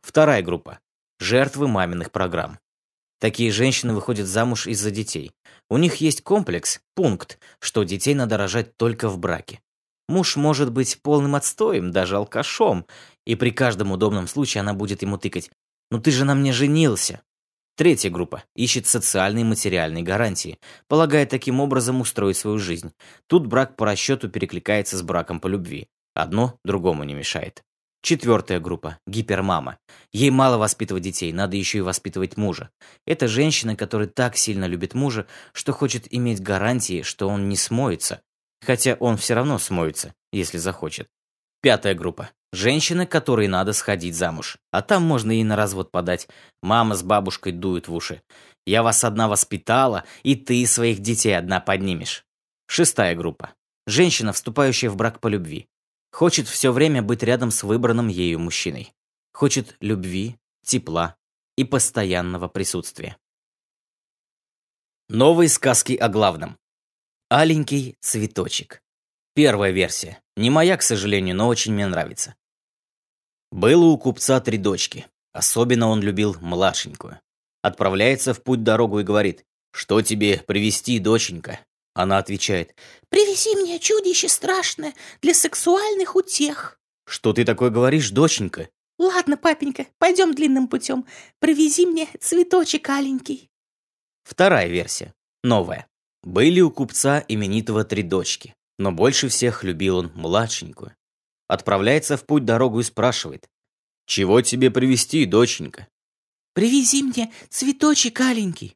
Вторая 0.00 0.42
группа. 0.42 0.80
Жертвы 1.20 1.68
маминых 1.68 2.10
программ. 2.10 2.58
Такие 3.20 3.52
женщины 3.52 3.92
выходят 3.94 4.26
замуж 4.26 4.66
из-за 4.66 4.90
детей. 4.90 5.32
У 5.68 5.76
них 5.76 5.96
есть 5.96 6.22
комплекс, 6.22 6.80
пункт, 6.94 7.38
что 7.60 7.84
детей 7.84 8.14
надо 8.14 8.38
рожать 8.38 8.76
только 8.78 9.10
в 9.10 9.18
браке. 9.18 9.60
Муж 10.08 10.36
может 10.36 10.72
быть 10.72 11.00
полным 11.02 11.34
отстоем, 11.34 11.92
даже 11.92 12.16
алкашом, 12.16 12.86
и 13.26 13.36
при 13.36 13.50
каждом 13.50 13.92
удобном 13.92 14.26
случае 14.26 14.62
она 14.62 14.74
будет 14.74 15.02
ему 15.02 15.18
тыкать 15.18 15.50
«Ну 15.92 16.00
ты 16.00 16.10
же 16.10 16.24
на 16.24 16.34
мне 16.34 16.54
женился!» 16.54 17.20
Третья 17.76 18.08
группа 18.08 18.44
ищет 18.56 18.86
социальные 18.86 19.42
и 19.42 19.48
материальные 19.48 20.02
гарантии, 20.02 20.58
полагая 20.88 21.26
таким 21.26 21.60
образом 21.60 22.00
устроить 22.00 22.38
свою 22.38 22.56
жизнь. 22.56 22.94
Тут 23.26 23.46
брак 23.46 23.76
по 23.76 23.84
расчету 23.84 24.30
перекликается 24.30 24.96
с 24.96 25.02
браком 25.02 25.38
по 25.38 25.48
любви. 25.48 25.88
Одно 26.14 26.58
другому 26.64 27.04
не 27.04 27.12
мешает. 27.12 27.62
Четвертая 28.00 28.58
группа– 28.58 29.00
гипермама. 29.06 29.76
Ей 30.12 30.30
мало 30.30 30.56
воспитывать 30.56 31.02
детей, 31.02 31.30
надо 31.30 31.58
еще 31.58 31.78
и 31.78 31.82
воспитывать 31.82 32.38
мужа. 32.38 32.70
Это 33.06 33.28
женщина, 33.28 33.76
которая 33.76 34.08
так 34.08 34.38
сильно 34.38 34.64
любит 34.64 34.94
мужа, 34.94 35.26
что 35.52 35.74
хочет 35.74 36.06
иметь 36.08 36.40
гарантии, 36.40 37.02
что 37.02 37.28
он 37.28 37.50
не 37.50 37.56
смоется. 37.56 38.22
Хотя 38.64 38.94
он 38.94 39.18
все 39.18 39.34
равно 39.34 39.58
смоется, 39.58 40.14
если 40.32 40.56
захочет. 40.56 41.08
Пятая 41.60 41.94
группа. 41.94 42.30
Женщины, 42.52 43.06
которой 43.06 43.48
надо 43.48 43.72
сходить 43.72 44.14
замуж. 44.14 44.58
А 44.70 44.82
там 44.82 45.02
можно 45.02 45.32
и 45.32 45.42
на 45.42 45.56
развод 45.56 45.90
подать. 45.90 46.28
Мама 46.62 46.94
с 46.94 47.02
бабушкой 47.02 47.52
дуют 47.52 47.88
в 47.88 47.94
уши. 47.94 48.22
Я 48.66 48.82
вас 48.82 49.04
одна 49.04 49.28
воспитала, 49.28 50.04
и 50.22 50.36
ты 50.36 50.66
своих 50.66 51.00
детей 51.00 51.36
одна 51.36 51.60
поднимешь. 51.60 52.24
Шестая 52.66 53.16
группа. 53.16 53.54
Женщина, 53.86 54.32
вступающая 54.32 54.90
в 54.90 54.96
брак 54.96 55.20
по 55.20 55.28
любви. 55.28 55.66
Хочет 56.12 56.46
все 56.46 56.72
время 56.72 57.02
быть 57.02 57.22
рядом 57.22 57.50
с 57.50 57.62
выбранным 57.62 58.08
ею 58.08 58.38
мужчиной. 58.38 58.92
Хочет 59.32 59.76
любви, 59.80 60.36
тепла 60.62 61.16
и 61.56 61.64
постоянного 61.64 62.48
присутствия. 62.48 63.16
Новые 65.08 65.48
сказки 65.48 65.94
о 65.94 66.08
главном. 66.08 66.58
Аленький 67.30 67.96
цветочек. 68.00 68.82
Первая 69.34 69.72
версия. 69.72 70.22
Не 70.36 70.50
моя, 70.50 70.76
к 70.76 70.82
сожалению, 70.82 71.34
но 71.34 71.48
очень 71.48 71.72
мне 71.72 71.86
нравится. 71.86 72.34
Было 73.52 73.84
у 73.84 73.96
купца 73.96 74.40
три 74.40 74.58
дочки. 74.58 75.06
Особенно 75.32 75.88
он 75.88 76.00
любил 76.00 76.36
младшенькую. 76.40 77.20
Отправляется 77.62 78.34
в 78.34 78.42
путь 78.42 78.64
дорогу 78.64 78.98
и 78.98 79.04
говорит, 79.04 79.44
«Что 79.72 80.02
тебе 80.02 80.42
привезти, 80.46 80.98
доченька?» 80.98 81.60
Она 81.94 82.18
отвечает, 82.18 82.74
«Привези 83.08 83.54
мне 83.54 83.78
чудище 83.78 84.28
страшное 84.28 84.94
для 85.20 85.34
сексуальных 85.34 86.16
утех». 86.16 86.80
«Что 87.06 87.32
ты 87.32 87.44
такое 87.44 87.70
говоришь, 87.70 88.10
доченька?» 88.10 88.68
«Ладно, 88.98 89.36
папенька, 89.36 89.86
пойдем 89.98 90.34
длинным 90.34 90.66
путем. 90.66 91.06
Привези 91.38 91.86
мне 91.86 92.08
цветочек 92.18 92.88
аленький». 92.88 93.48
Вторая 94.24 94.66
версия. 94.66 95.14
Новая. 95.44 95.86
Были 96.24 96.60
у 96.60 96.70
купца 96.70 97.24
именитого 97.28 97.84
три 97.84 98.02
дочки 98.02 98.54
но 98.82 98.90
больше 98.90 99.28
всех 99.28 99.62
любил 99.64 99.98
он 99.98 100.10
младшенькую. 100.14 100.94
Отправляется 101.52 102.16
в 102.16 102.24
путь 102.24 102.46
дорогу 102.46 102.80
и 102.80 102.82
спрашивает. 102.82 103.46
«Чего 104.06 104.40
тебе 104.40 104.70
привезти, 104.70 105.26
доченька?» 105.26 105.86
«Привези 106.54 107.02
мне 107.02 107.30
цветочек 107.50 108.22
аленький». 108.22 108.74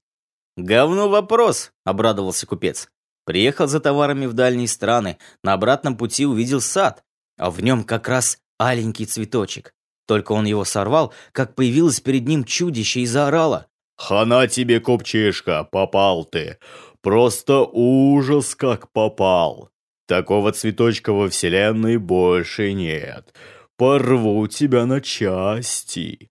«Говно 0.59 1.09
вопрос»,— 1.09 1.73
обрадовался 1.87 2.47
купец. 2.47 2.91
Приехал 3.25 3.67
за 3.67 3.81
товарами 3.81 4.27
в 4.27 4.35
дальние 4.35 4.69
страны, 4.69 5.17
на 5.43 5.55
обратном 5.55 5.97
пути 5.97 6.27
увидел 6.27 6.61
сад, 6.61 7.03
а 7.39 7.51
в 7.51 7.63
нем 7.63 7.83
как 7.83 8.09
раз 8.09 8.37
аленький 8.59 9.07
цветочек. 9.07 9.73
Только 10.07 10.33
он 10.33 10.45
его 10.45 10.67
сорвал, 10.67 11.15
как 11.33 11.55
появилось 11.55 12.01
перед 12.01 12.29
ним 12.29 12.45
чудище 12.45 13.01
и 13.01 13.07
заорало. 13.07 13.69
«Хана 13.97 14.49
тебе, 14.49 14.81
купчишка, 14.81 15.65
попал 15.65 16.27
ты! 16.27 16.59
Просто 17.01 17.63
ужас, 17.63 18.55
как 18.55 18.93
попал! 18.93 19.71
Такого 20.07 20.53
цветочка 20.53 21.13
во 21.13 21.29
вселенной 21.29 21.97
больше 21.97 22.73
нет. 22.73 23.35
Порву 23.77 24.47
тебя 24.47 24.87
на 24.87 25.01
части. 25.01 26.31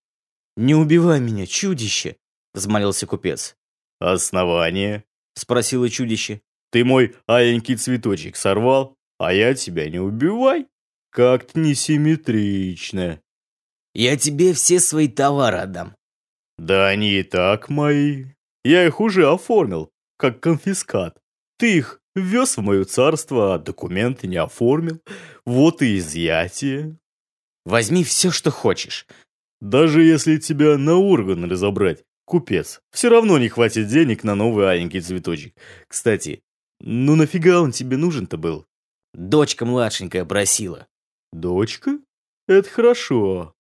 Не 0.55 0.75
убивай 0.75 1.20
меня, 1.20 1.46
чудище, 1.46 2.15
взмолился 2.53 3.05
купец. 3.05 3.55
Основание? 4.00 5.03
спросило 5.36 5.89
чудище. 5.89 6.41
Ты 6.72 6.86
мой 6.86 7.15
аленький 7.27 7.75
цветочек 7.75 8.38
сорвал, 8.38 8.98
а 9.20 9.34
я 9.34 9.53
тебя 9.53 9.89
не 9.89 10.00
убивай. 10.00 10.67
Как-то 11.12 11.60
несимметрично. 11.60 13.22
Я 13.94 14.17
тебе 14.17 14.53
все 14.53 14.79
свои 14.79 15.08
товары 15.08 15.58
отдам. 15.58 15.96
Да 16.58 16.88
они 16.88 17.20
и 17.20 17.24
так 17.24 17.70
мои. 17.70 18.25
Я 18.63 18.86
их 18.86 19.00
уже 19.00 19.29
оформил, 19.29 19.91
как 20.17 20.39
конфискат. 20.39 21.17
Ты 21.58 21.77
их 21.77 22.01
ввез 22.15 22.57
в 22.57 22.62
мое 22.62 22.86
царство, 22.86 23.55
а 23.55 23.60
документы 23.60 24.27
не 24.27 24.38
оформил. 24.38 25.01
Вот 25.45 25.81
и 25.81 25.98
изъятие. 25.98 26.98
Возьми 27.65 28.03
все, 28.03 28.31
что 28.31 28.51
хочешь. 28.51 29.07
Даже 29.62 30.03
если 30.03 30.38
тебя 30.38 30.77
на 30.77 30.95
органы 30.95 31.48
разобрать, 31.48 32.03
купец, 32.25 32.81
все 32.91 33.10
равно 33.10 33.38
не 33.38 33.50
хватит 33.50 33.88
денег 33.88 34.24
на 34.24 34.36
новый 34.36 34.69
аленький 34.69 35.01
цветочек. 35.01 35.55
Кстати, 35.88 36.43
ну 36.79 37.15
нафига 37.15 37.62
он 37.62 37.72
тебе 37.72 37.98
нужен-то 37.98 38.38
был? 38.38 38.65
Дочка 39.13 39.65
младшенькая 39.65 40.25
просила. 40.25 40.88
Дочка? 41.31 42.00
Это 42.48 42.69
хорошо. 42.69 43.53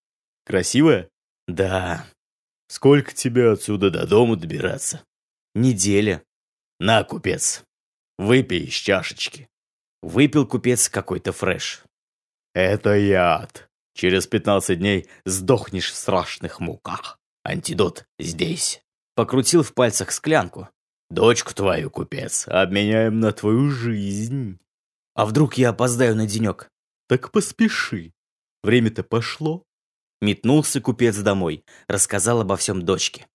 Красивая? 0.45 1.09
Да. 1.47 2.05
Сколько 2.67 3.13
тебе 3.13 3.51
отсюда 3.51 3.89
до 3.89 4.05
дома 4.05 4.35
добираться? 4.35 5.03
Неделя. 5.53 6.23
На, 6.79 7.03
купец, 7.03 7.63
Выпей 8.17 8.65
из 8.65 8.73
чашечки. 8.73 9.49
Выпил 10.01 10.47
купец 10.47 10.89
какой-то 10.89 11.31
фреш. 11.31 11.83
Это 12.53 12.95
яд. 12.95 13.69
Через 13.93 14.27
15 14.27 14.79
дней 14.79 15.07
сдохнешь 15.25 15.91
в 15.91 15.95
страшных 15.95 16.59
муках. 16.59 17.19
Антидот 17.43 18.05
здесь. 18.19 18.81
Покрутил 19.15 19.63
в 19.63 19.73
пальцах 19.73 20.11
склянку. 20.11 20.69
Дочку 21.09 21.53
твою, 21.53 21.89
купец, 21.91 22.47
обменяем 22.47 23.19
на 23.19 23.31
твою 23.31 23.69
жизнь. 23.69 24.59
А 25.13 25.25
вдруг 25.25 25.55
я 25.57 25.69
опоздаю 25.69 26.15
на 26.15 26.25
денек? 26.25 26.69
Так 27.07 27.31
поспеши. 27.31 28.13
Время-то 28.63 29.03
пошло. 29.03 29.63
Метнулся 30.21 30.81
купец 30.81 31.17
домой, 31.17 31.63
рассказал 31.87 32.41
обо 32.41 32.57
всем 32.57 32.81
дочке. 32.81 33.27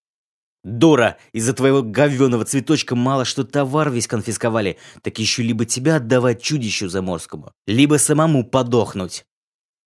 Дура, 0.62 1.16
из-за 1.32 1.54
твоего 1.54 1.82
говеного 1.82 2.44
цветочка 2.44 2.94
мало 2.94 3.24
что 3.24 3.44
товар 3.44 3.90
весь 3.90 4.06
конфисковали, 4.06 4.78
так 5.02 5.18
еще 5.18 5.42
либо 5.42 5.64
тебя 5.64 5.96
отдавать 5.96 6.42
чудищу 6.42 6.88
заморскому, 6.88 7.52
либо 7.66 7.96
самому 7.96 8.44
подохнуть. 8.44 9.24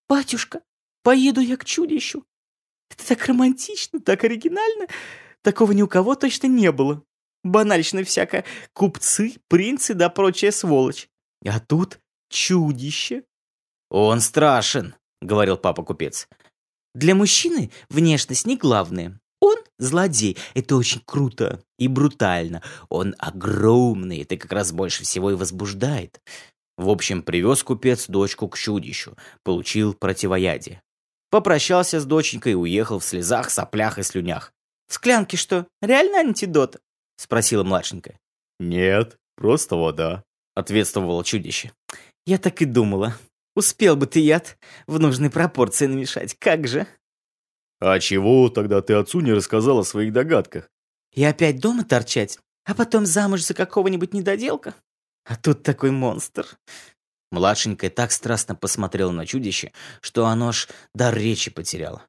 «Батюшка, 0.08 0.60
поеду 1.02 1.40
я 1.40 1.56
к 1.56 1.64
чудищу. 1.64 2.24
Это 2.90 3.06
так 3.06 3.26
романтично, 3.26 4.00
так 4.00 4.24
оригинально. 4.24 4.86
Такого 5.42 5.72
ни 5.72 5.82
у 5.82 5.88
кого 5.88 6.14
точно 6.14 6.48
не 6.48 6.72
было. 6.72 7.02
Банально 7.42 8.02
всякое. 8.04 8.44
Купцы, 8.72 9.36
принцы 9.48 9.94
да 9.94 10.08
прочая 10.08 10.50
сволочь. 10.50 11.08
А 11.46 11.60
тут 11.60 12.00
чудище. 12.30 13.24
«Он 13.90 14.20
страшен»,— 14.20 14.94
говорил 15.22 15.56
папа-купец. 15.56 16.26
Для 16.94 17.14
мужчины 17.14 17.70
внешность 17.90 18.46
не 18.46 18.56
главное. 18.56 19.20
Он 19.44 19.58
злодей. 19.78 20.38
Это 20.54 20.74
очень 20.74 21.02
круто 21.04 21.62
и 21.78 21.86
брутально. 21.86 22.62
Он 22.88 23.14
огромный. 23.18 24.22
Это 24.22 24.38
как 24.38 24.50
раз 24.52 24.72
больше 24.72 25.02
всего 25.02 25.32
и 25.32 25.34
возбуждает. 25.34 26.22
В 26.78 26.88
общем, 26.88 27.22
привез 27.22 27.62
купец 27.62 28.06
дочку 28.06 28.48
к 28.48 28.56
чудищу, 28.56 29.18
получил 29.42 29.92
противоядие. 29.92 30.80
Попрощался 31.28 32.00
с 32.00 32.06
доченькой 32.06 32.52
и 32.52 32.56
уехал 32.56 33.00
в 33.00 33.04
слезах, 33.04 33.50
соплях 33.50 33.98
и 33.98 34.02
слюнях. 34.02 34.54
«В 34.88 34.94
склянке 34.94 35.36
что, 35.36 35.66
реально 35.82 36.20
антидот?»— 36.20 36.78
спросила 37.16 37.64
младшенькая. 37.64 38.18
«Нет, 38.58 39.18
просто 39.36 39.76
вода»,— 39.76 40.24
ответствовало 40.54 41.22
чудище. 41.22 41.72
«Я 42.24 42.38
так 42.38 42.62
и 42.62 42.64
думала. 42.64 43.14
Успел 43.54 43.94
бы 43.94 44.06
ты 44.06 44.20
яд 44.20 44.56
в 44.86 44.98
нужной 44.98 45.28
пропорции 45.28 45.86
намешать, 45.86 46.34
как 46.38 46.66
же?» 46.66 46.86
«А 47.86 48.00
чего 48.00 48.48
тогда 48.48 48.80
ты 48.80 48.94
отцу 48.94 49.20
не 49.20 49.34
рассказал 49.34 49.80
о 49.80 49.84
своих 49.84 50.10
догадках?» 50.10 50.70
«И 51.12 51.22
опять 51.22 51.60
дома 51.60 51.84
торчать, 51.84 52.38
а 52.64 52.74
потом 52.74 53.04
замуж 53.04 53.42
за 53.42 53.52
какого-нибудь 53.52 54.14
недоделка?» 54.14 54.74
А 55.26 55.36
тут 55.36 55.62
такой 55.62 55.90
монстр. 55.90 56.46
Младшенькая 57.30 57.90
так 57.90 58.10
страстно 58.10 58.54
посмотрела 58.54 59.10
на 59.10 59.26
чудище, 59.26 59.72
что 60.00 60.24
оно 60.24 60.48
аж 60.48 60.68
дар 60.94 61.14
речи 61.14 61.50
потеряло. 61.50 62.02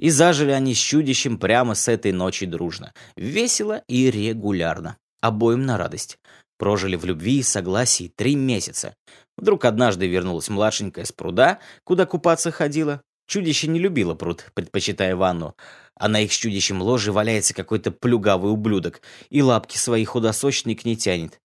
И 0.00 0.10
зажили 0.10 0.50
они 0.50 0.74
с 0.74 0.78
чудищем 0.78 1.38
прямо 1.38 1.74
с 1.74 1.86
этой 1.86 2.10
ночи 2.10 2.44
дружно. 2.44 2.92
Весело 3.16 3.84
и 3.86 4.10
регулярно. 4.10 4.96
Обоим 5.20 5.66
на 5.66 5.78
радость. 5.78 6.18
Прожили 6.58 6.96
в 6.96 7.04
любви 7.04 7.38
и 7.38 7.44
согласии 7.44 8.12
три 8.14 8.34
месяца. 8.34 8.96
Вдруг 9.36 9.66
однажды 9.66 10.08
вернулась 10.08 10.48
младшенькая 10.48 11.04
с 11.04 11.12
пруда, 11.12 11.60
куда 11.84 12.06
купаться 12.06 12.50
ходила. 12.50 13.02
Чудище 13.26 13.66
не 13.66 13.80
любило 13.80 14.14
пруд, 14.14 14.50
предпочитая 14.54 15.16
ванну. 15.16 15.56
А 15.94 16.08
на 16.08 16.20
их 16.20 16.30
чудищем 16.30 16.80
ложе 16.80 17.12
валяется 17.12 17.54
какой-то 17.54 17.90
плюгавый 17.90 18.52
ублюдок 18.52 19.00
и 19.30 19.42
лапки 19.42 19.76
свои 19.76 20.04
худосочные 20.04 20.76
к 20.76 20.84
ней 20.84 20.96
тянет. 20.96 21.40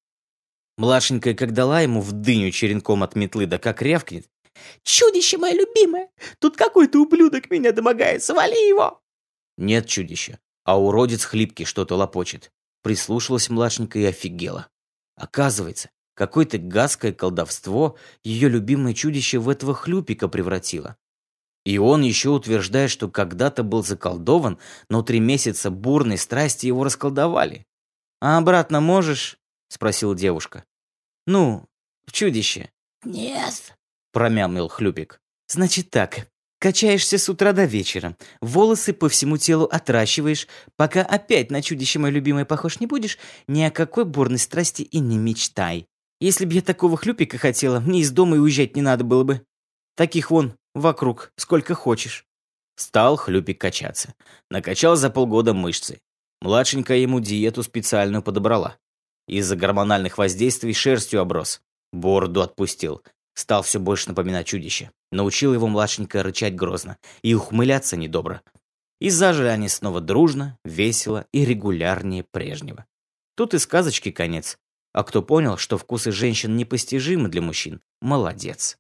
Младшенькая, 0.78 1.34
как 1.34 1.54
дала 1.54 1.82
ему 1.82 2.02
в 2.02 2.12
дыню 2.12 2.52
черенком 2.52 3.04
от 3.04 3.16
метлы, 3.16 3.46
да 3.46 3.58
как 3.58 3.82
рявкнет. 3.82 4.28
«Чудище 4.84 5.38
мое 5.38 5.54
любимое! 5.54 6.10
Тут 6.40 6.58
какой-то 6.58 7.00
ублюдок 7.00 7.50
меня 7.50 7.72
домогается, 7.72 8.34
вали 8.34 8.68
его!» 8.68 9.02
Нет 9.58 9.88
чудища, 9.88 10.40
а 10.64 10.80
уродец 10.80 11.24
хлипкий 11.24 11.66
что-то 11.66 11.96
лопочет. 11.96 12.52
Прислушалась 12.84 13.50
младшенькая 13.50 14.04
и 14.04 14.08
офигела. 14.08 14.68
Оказывается, 15.16 15.90
какое-то 16.16 16.58
гадское 16.58 17.14
колдовство 17.14 17.96
ее 18.24 18.50
любимое 18.50 18.94
чудище 18.94 19.40
в 19.40 19.50
этого 19.50 19.74
хлюпика 19.74 20.28
превратило. 20.28 20.98
И 21.66 21.78
он 21.78 22.02
еще 22.02 22.30
утверждает, 22.30 22.90
что 22.90 23.08
когда-то 23.08 23.64
был 23.64 23.84
заколдован, 23.84 24.58
но 24.90 25.04
три 25.04 25.20
месяца 25.20 25.70
бурной 25.70 26.18
страсти 26.18 26.66
его 26.66 26.84
расколдовали. 26.84 27.66
«А 28.20 28.38
обратно 28.38 28.82
можешь?»— 28.82 29.38
спросила 29.68 30.16
девушка. 30.16 30.64
«Ну, 31.28 31.68
в 32.06 32.12
чудище». 32.12 32.70
«Нет»,— 33.04 33.76
промямлил 34.12 34.70
Хлюпик. 34.70 35.22
«Значит 35.48 35.92
так, 35.92 36.28
качаешься 36.60 37.18
с 37.18 37.30
утра 37.30 37.52
до 37.52 37.66
вечера, 37.66 38.18
волосы 38.42 38.94
по 38.94 39.10
всему 39.10 39.38
телу 39.38 39.66
отращиваешь, 39.66 40.48
пока 40.76 41.02
опять 41.02 41.52
на 41.52 41.62
чудище 41.62 42.00
мой 42.00 42.12
любимый 42.12 42.46
похож 42.46 42.80
не 42.80 42.88
будешь, 42.88 43.20
ни 43.48 43.62
о 43.62 43.72
какой 43.72 44.06
бурной 44.06 44.40
страсти 44.40 44.82
и 44.82 45.00
не 45.00 45.18
мечтай. 45.18 45.88
Если 46.20 46.46
б 46.46 46.54
я 46.54 46.62
такого 46.62 46.98
Хлюпика 46.98 47.38
хотела, 47.38 47.80
мне 47.80 48.02
из 48.02 48.12
дома 48.12 48.36
и 48.36 48.40
уезжать 48.40 48.76
не 48.76 48.82
надо 48.84 49.04
было 49.04 49.24
бы. 49.24 49.42
Таких 49.96 50.30
вон 50.30 50.56
вокруг 50.74 51.32
сколько 51.36 51.76
хочешь». 51.76 52.26
Стал 52.76 53.16
Хлюпик 53.16 53.60
качаться. 53.60 54.16
Накачал 54.50 54.96
за 54.96 55.10
полгода 55.10 55.54
мышцы. 55.54 56.00
Младшенькая 56.42 56.98
ему 56.98 57.20
диету 57.20 57.62
специальную 57.64 58.24
подобрала. 58.24 58.78
Из-за 59.28 59.56
гормональных 59.56 60.18
воздействий 60.18 60.74
шерстью 60.74 61.22
оброс. 61.22 61.62
Бороду 61.92 62.42
отпустил. 62.42 63.04
Стал 63.34 63.64
все 63.64 63.80
больше 63.80 64.10
напоминать 64.10 64.48
чудище. 64.48 64.92
Научил 65.12 65.54
его 65.54 65.68
младшенько 65.68 66.24
рычать 66.24 66.56
грозно 66.56 66.98
и 67.22 67.34
ухмыляться 67.34 67.98
недобро. 67.98 68.42
И 69.00 69.10
зажили 69.10 69.48
они 69.48 69.68
снова 69.68 70.02
дружно, 70.02 70.58
весело 70.64 71.26
и 71.32 71.46
регулярнее 71.46 72.24
прежнего. 72.24 72.86
Тут 73.36 73.54
и 73.54 73.60
сказочки 73.60 74.12
конец. 74.12 74.58
А 74.94 75.04
кто 75.04 75.22
понял, 75.22 75.58
что 75.58 75.78
вкусы 75.78 76.12
женщин 76.12 76.56
непостижимы 76.56 77.30
для 77.30 77.42
мужчин, 77.42 77.82
молодец. 78.02 78.78